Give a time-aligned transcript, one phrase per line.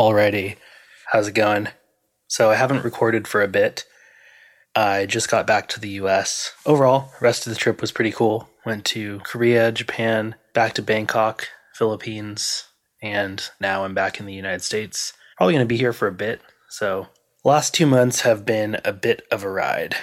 [0.00, 0.56] Alrighty.
[1.12, 1.68] How's it going?
[2.26, 3.84] So I haven't recorded for a bit.
[4.74, 6.54] I just got back to the US.
[6.64, 8.48] Overall, rest of the trip was pretty cool.
[8.64, 12.64] Went to Korea, Japan, back to Bangkok, Philippines,
[13.02, 15.12] and now I'm back in the United States.
[15.36, 16.40] Probably going to be here for a bit.
[16.70, 17.08] So,
[17.44, 19.96] last 2 months have been a bit of a ride.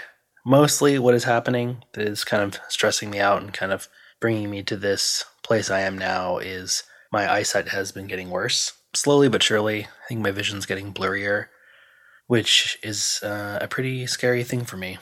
[0.45, 3.87] Mostly what is happening that is kind of stressing me out and kind of
[4.19, 8.73] bringing me to this place I am now is my eyesight has been getting worse.
[8.93, 11.47] Slowly but surely, I think my vision's getting blurrier
[12.27, 14.97] which is uh, a pretty scary thing for me.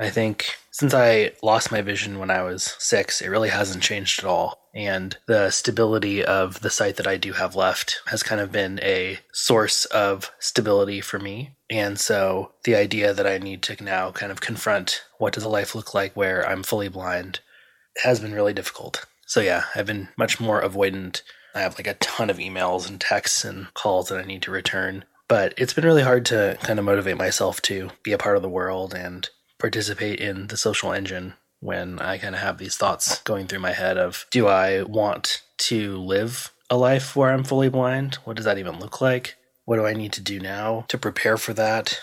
[0.00, 4.20] I think since I lost my vision when I was six, it really hasn't changed
[4.20, 4.68] at all.
[4.72, 8.78] And the stability of the sight that I do have left has kind of been
[8.80, 11.56] a source of stability for me.
[11.68, 15.48] And so the idea that I need to now kind of confront what does a
[15.48, 17.40] life look like where I'm fully blind
[18.04, 19.04] has been really difficult.
[19.26, 21.22] So yeah, I've been much more avoidant.
[21.54, 24.50] I have like a ton of emails and texts and calls that I need to
[24.50, 28.36] return but it's been really hard to kind of motivate myself to be a part
[28.36, 32.76] of the world and participate in the social engine when I kind of have these
[32.76, 37.44] thoughts going through my head of do I want to live a life where I'm
[37.44, 38.16] fully blind?
[38.24, 39.36] What does that even look like?
[39.64, 42.00] What do I need to do now to prepare for that?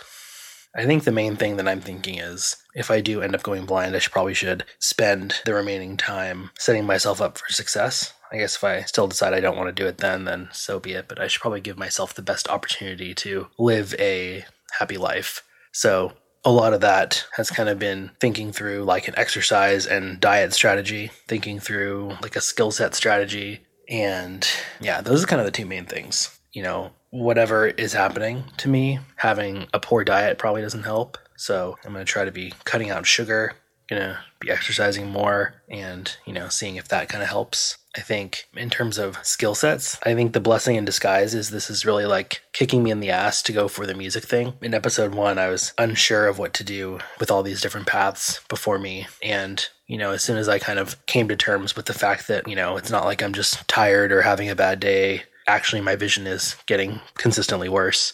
[0.76, 3.66] I think the main thing that I'm thinking is if I do end up going
[3.66, 8.38] blind, I should probably should spend the remaining time setting myself up for success I
[8.38, 10.94] guess if I still decide I don't want to do it then, then so be
[10.94, 11.08] it.
[11.08, 14.46] But I should probably give myself the best opportunity to live a
[14.80, 15.44] happy life.
[15.72, 20.20] So a lot of that has kind of been thinking through like an exercise and
[20.20, 23.62] diet strategy, thinking through like a skill set strategy.
[23.90, 24.48] And
[24.80, 26.38] yeah, those are kind of the two main things.
[26.54, 31.18] You know, whatever is happening to me, having a poor diet probably doesn't help.
[31.36, 33.54] So I'm going to try to be cutting out sugar,
[33.90, 37.78] going to be exercising more, and, you know, seeing if that kind of helps.
[37.96, 41.70] I think in terms of skill sets, I think the blessing in disguise is this
[41.70, 44.54] is really like kicking me in the ass to go for the music thing.
[44.62, 48.42] In episode one, I was unsure of what to do with all these different paths
[48.50, 49.08] before me.
[49.24, 52.28] And, you know, as soon as I kind of came to terms with the fact
[52.28, 55.82] that, you know, it's not like I'm just tired or having a bad day, actually,
[55.82, 58.14] my vision is getting consistently worse.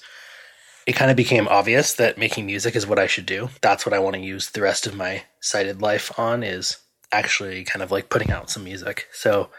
[0.85, 3.49] It kind of became obvious that making music is what I should do.
[3.61, 6.77] That's what I want to use the rest of my sighted life on is
[7.11, 9.07] actually kind of like putting out some music.
[9.11, 9.49] So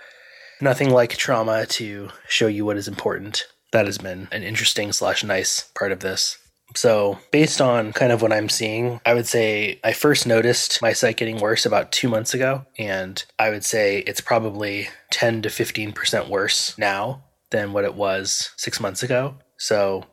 [0.61, 3.47] nothing like trauma to show you what is important.
[3.73, 6.39] That has been an interesting slash nice part of this.
[6.75, 10.93] So, based on kind of what I'm seeing, I would say I first noticed my
[10.93, 15.49] sight getting worse about two months ago, and I would say it's probably 10 to
[15.49, 19.37] 15% worse now than what it was six months ago.
[19.59, 20.07] So,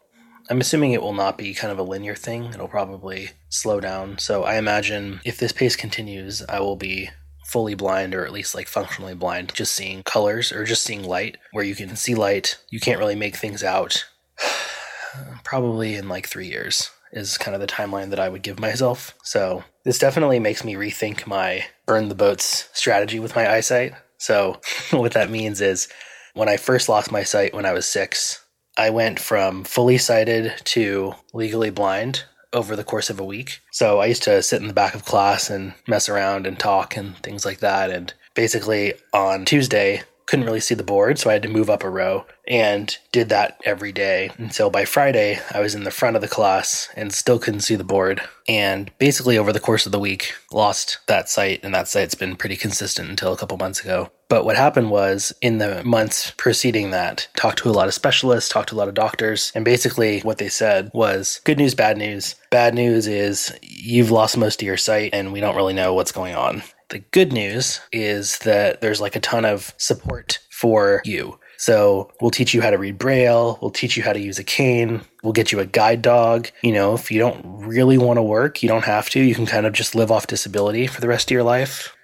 [0.50, 2.46] I'm assuming it will not be kind of a linear thing.
[2.46, 4.18] It'll probably slow down.
[4.18, 7.10] So, I imagine if this pace continues, I will be
[7.50, 11.38] fully blind or at least like functionally blind, just seeing colors or just seeing light
[11.52, 12.58] where you can see light.
[12.70, 14.06] You can't really make things out.
[15.44, 19.16] Probably in like three years is kind of the timeline that I would give myself.
[19.24, 23.94] So this definitely makes me rethink my burn the boats strategy with my eyesight.
[24.18, 24.62] So
[24.92, 25.88] what that means is
[26.36, 28.46] when I first lost my sight when I was six,
[28.78, 33.62] I went from fully sighted to legally blind over the course of a week.
[33.72, 36.98] So I used to sit in the back of class and mess around and talk
[36.98, 37.90] and things like that.
[37.92, 41.84] And basically on Tuesday, couldn't really see the board, so I had to move up
[41.84, 44.30] a row and did that every day.
[44.52, 47.76] So by Friday, I was in the front of the class and still couldn't see
[47.76, 48.22] the board.
[48.48, 52.36] And basically, over the course of the week, lost that sight, and that sight's been
[52.36, 54.12] pretty consistent until a couple months ago.
[54.28, 58.52] But what happened was in the months preceding that, talked to a lot of specialists,
[58.52, 61.98] talked to a lot of doctors, and basically what they said was good news, bad
[61.98, 62.36] news.
[62.52, 66.12] Bad news is you've lost most of your sight and we don't really know what's
[66.12, 66.62] going on.
[66.90, 71.40] The good news is that there's like a ton of support for you.
[71.58, 73.60] So we'll teach you how to read Braille.
[73.62, 75.02] We'll teach you how to use a cane.
[75.24, 76.50] We'll get you a guide dog.
[76.64, 79.20] You know, if you don't really want to work, you don't have to.
[79.20, 81.96] You can kind of just live off disability for the rest of your life.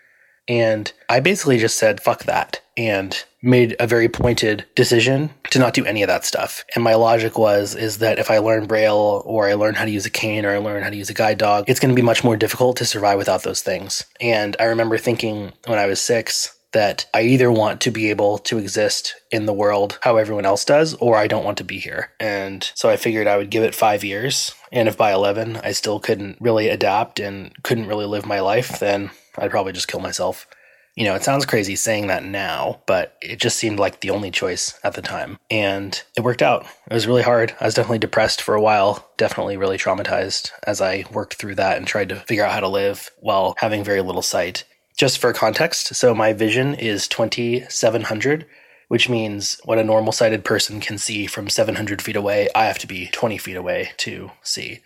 [0.47, 2.61] And I basically just said, fuck that.
[2.77, 6.65] And made a very pointed decision to not do any of that stuff.
[6.75, 9.91] And my logic was is that if I learn braille or I learn how to
[9.91, 11.95] use a cane or I learn how to use a guide dog, it's going to
[11.95, 14.03] be much more difficult to survive without those things.
[14.19, 18.37] And I remember thinking when I was 6 that I either want to be able
[18.39, 21.79] to exist in the world how everyone else does or I don't want to be
[21.79, 22.11] here.
[22.19, 25.71] And so I figured I would give it 5 years and if by 11 I
[25.71, 29.99] still couldn't really adapt and couldn't really live my life, then I'd probably just kill
[29.99, 30.47] myself.
[30.95, 34.31] You know, it sounds crazy saying that now, but it just seemed like the only
[34.31, 35.37] choice at the time.
[35.51, 36.65] And it worked out.
[36.89, 37.53] It was really hard.
[37.59, 41.77] I was definitely depressed for a while, definitely really traumatized as I worked through that
[41.77, 44.63] and tried to figure out how to live while having very little sight.
[44.95, 48.45] Just for context, so my vision is 2700
[48.87, 52.79] which means what a normal sighted person can see from 700 feet away, I have
[52.79, 54.81] to be 20 feet away to see.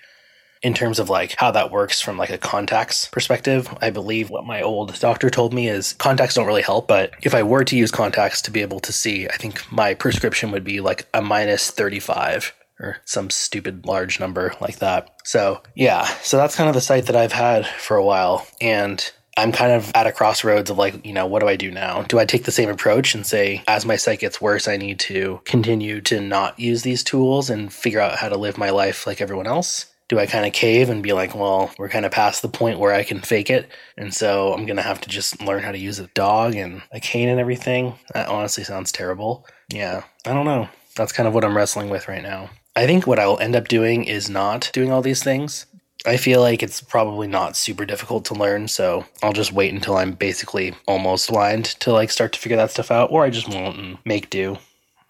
[0.61, 4.45] In terms of like how that works from like a contacts perspective, I believe what
[4.45, 7.77] my old doctor told me is contacts don't really help, but if I were to
[7.77, 11.21] use contacts to be able to see, I think my prescription would be like a
[11.21, 15.09] minus 35 or some stupid large number like that.
[15.23, 18.47] So, yeah, so that's kind of the sight that I've had for a while.
[18.61, 21.71] And I'm kind of at a crossroads of like, you know, what do I do
[21.71, 22.03] now?
[22.03, 24.99] Do I take the same approach and say, as my sight gets worse, I need
[25.01, 29.07] to continue to not use these tools and figure out how to live my life
[29.07, 29.85] like everyone else?
[30.09, 32.79] Do I kind of cave and be like, well, we're kind of past the point
[32.79, 33.69] where I can fake it.
[33.95, 36.81] And so I'm going to have to just learn how to use a dog and
[36.91, 37.93] a cane and everything?
[38.13, 39.45] That honestly sounds terrible.
[39.71, 40.67] Yeah, I don't know.
[40.95, 42.49] That's kind of what I'm wrestling with right now.
[42.75, 45.65] I think what I'll end up doing is not doing all these things.
[46.05, 49.97] I feel like it's probably not super difficult to learn, so I'll just wait until
[49.97, 53.49] I'm basically almost blind to like start to figure that stuff out, or I just
[53.49, 54.57] won't and make do.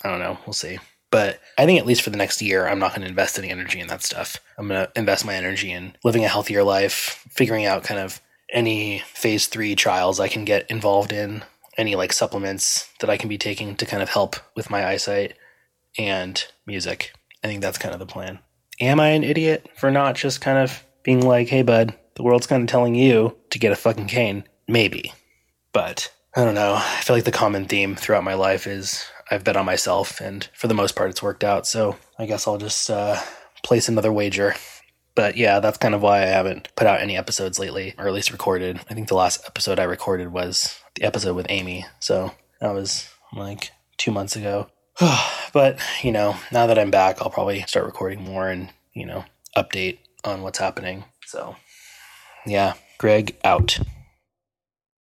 [0.04, 0.40] I don't know.
[0.46, 0.80] We'll see.
[1.12, 3.50] But I think at least for the next year, I'm not going to invest any
[3.50, 4.38] energy in that stuff.
[4.58, 8.22] I'm going to invest my energy in living a healthier life, figuring out kind of
[8.52, 11.44] any phase three trials I can get involved in,
[11.78, 15.34] any like supplements that I can be taking to kind of help with my eyesight
[15.98, 17.14] and music.
[17.44, 18.40] I think that's kind of the plan.
[18.80, 22.48] Am I an idiot for not just kind of being like, hey, bud, the world's
[22.48, 24.44] kind of telling you to get a fucking cane?
[24.68, 25.14] Maybe.
[25.74, 26.76] But I don't know.
[26.76, 30.48] I feel like the common theme throughout my life is I've bet on myself, and
[30.54, 31.68] for the most part, it's worked out.
[31.68, 33.20] So I guess I'll just uh,
[33.64, 34.56] place another wager.
[35.16, 38.14] But yeah, that's kind of why I haven't put out any episodes lately, or at
[38.14, 38.80] least recorded.
[38.90, 41.86] I think the last episode I recorded was the episode with Amy.
[42.00, 42.32] So
[42.62, 44.70] that was like two months ago.
[45.54, 49.26] but, you know, now that I'm back, I'll probably start recording more and, you know,
[49.58, 51.06] update on what's happening.
[51.26, 51.56] So,
[52.46, 53.80] yeah, Greg out.